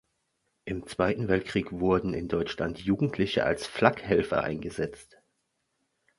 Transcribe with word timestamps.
Im 0.65 0.87
Zweiten 0.87 1.27
Weltkrieg 1.27 1.71
wurden 1.71 2.15
in 2.15 2.27
Deutschland 2.27 2.79
Jugendliche 2.79 3.43
als 3.45 3.67
Flakhelfer 3.67 4.43
eingesetzt. 4.43 5.21